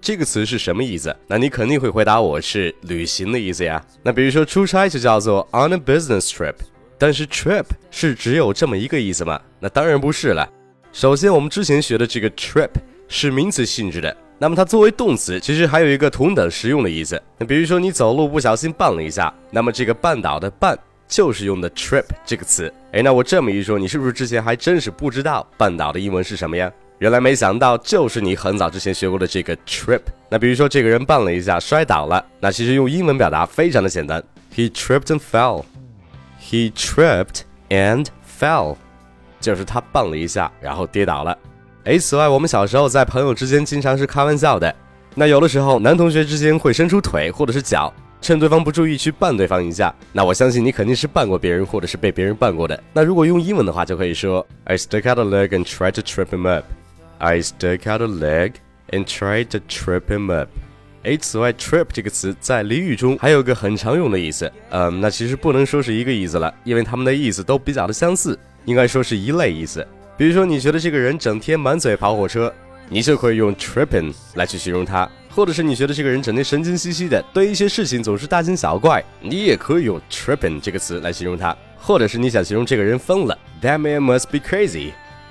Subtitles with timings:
[0.00, 3.84] 这个词是什么意思，那你肯定会回答我是旅行的意思呀。
[4.02, 6.54] 那比如说出差就叫做 on a business trip，
[6.96, 9.38] 但是 trip 是只有这么一个意思吗？
[9.58, 10.48] 那当然不是了。
[10.90, 12.70] 首先，我们之前学的这个 trip
[13.08, 17.22] 是名词性质的，那么它作为动词，其实还有一个同等实用的意思。
[17.36, 20.74] 那比如说你走路不小心绊了一下，那么这个绊倒的绊
[21.06, 22.72] 就是用的 trip 这个词。
[22.92, 26.72] 哎，那我这么一说，你是不是之前还真是不知道绊倒的英文是什么呀？
[27.00, 30.02] 原来没想到就是你很早之前学过的这个 trip。
[30.28, 34.22] 那比如说这个人绊了一下，摔倒了，那其实用英文表达非常的简单
[34.54, 35.64] ，He tripped and fell。
[36.38, 38.04] He tripped and
[38.38, 38.76] fell，
[39.40, 41.36] 就是他绊了一下，然后跌倒了。
[41.84, 44.74] 诶，此外，我们小时候在朋友之间经常是开玩笑的。
[45.14, 49.94] 那有的时候，男同学之间会伸出腿或者是脚，趁对方不注意去绊对方一下。
[50.12, 52.78] 那我相信你肯定是绊过别人，或者是被别人绊过的。
[52.92, 56.66] 那如果用英文的话，就可以说 I stuck out a leg and tried to trip him up.
[57.20, 58.54] I stuck out a leg
[58.90, 60.48] and tried to trip him up.
[61.02, 69.86] 诶，此外，trip 这个词在俚语中还有个很常用的意思，嗯，那其实不能说是一个意思了，因为它们的意思都比较的相似，应该说是一类意思。
[70.18, 72.52] 比如说，你觉得这个人整天满嘴跑火车，
[72.88, 84.90] 你就可以用 tripping 来去形容他；或者是你觉得这个人整天神经兮兮的，对一些事情总是大惊小怪，你也可以用 tripping 这个词来形容他；或者是你想形容这个人疯了，That man must be crazy。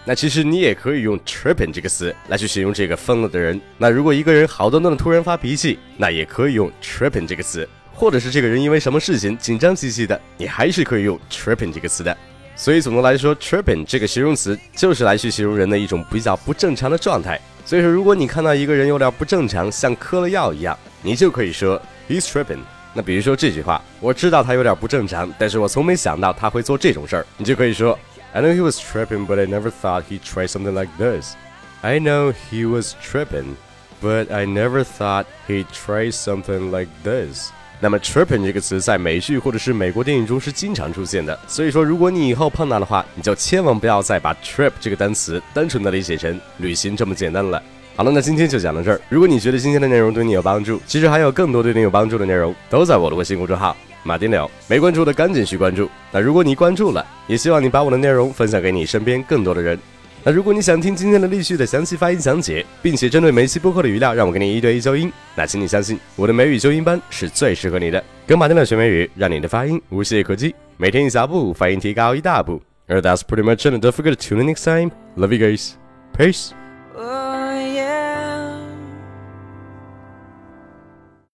[0.09, 3.61] 那其实你也可以用 tripping 这个词来去形容这个疯了的人。
[3.77, 7.69] 那如果一个人好端端的突然发脾气，那也可以用 tripping 这个词。
[7.93, 12.17] 或者是这个人因为什么事情紧张兮兮的，你还是可以用 tripping 这个词的。
[12.55, 17.39] 所以总的来说，tripping 这个形容词就是来去形容人的一种比较不正常的状态。
[17.63, 21.79] 所以说，如果你看到一个人有点不正常，像嗑了药一样，你就可以说
[22.09, 22.57] he's tripping。
[22.95, 27.97] 那比如说这句话，我知道他有点不正常，但是我从没想到他会做这种事儿，你就可以说。
[28.34, 31.34] I know he was tripping, but I never thought he'd try something like this.
[31.81, 33.56] I know he was tripping,
[34.01, 37.50] but I never thought he'd try something like this.
[37.79, 47.63] 那么 tripping 这个词在美剧或者是美国电影中是经常出现的，所以说如果你以后碰到的话，你就千万不要再把 trip 这个单词单纯的理解成旅行这么简单了。
[47.96, 49.00] 好了，那今天就讲到这儿。
[49.09, 53.75] 如果你觉得今天的内容对你有帮助，其实还有更多对你有帮助的内容都在我的微信公众号。
[54.03, 55.89] 马丁柳，没关注的赶紧去关注。
[56.11, 59.77] 那如果你关注了，也希望你把我的内容分享给你身边更多的人。
[60.23, 68.03] 那如果你想听今天的例句的详细发音讲解，并且针对每期播客的语料让我给你一对一纠音，那请你相信我的美语纠音班是最适合你的。
[68.27, 72.61] 跟马丁柳学美语，让你的发音无懈可击，每天一小步，发音提高一大步。
[72.87, 73.73] 而 That's pretty much it.
[73.75, 74.91] Don't forget to tune in next time.
[75.16, 75.73] Love you guys.
[76.17, 76.59] Peace.